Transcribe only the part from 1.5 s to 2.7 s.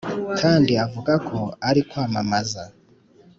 ari kwamamaza.